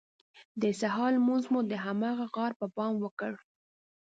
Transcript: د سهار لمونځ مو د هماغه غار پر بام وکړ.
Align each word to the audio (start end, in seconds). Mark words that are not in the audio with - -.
د 0.61 0.63
سهار 0.81 1.11
لمونځ 1.17 1.43
مو 1.51 1.59
د 1.71 1.73
هماغه 1.85 2.25
غار 2.33 2.51
پر 2.59 2.67
بام 2.75 2.93
وکړ. 3.01 3.33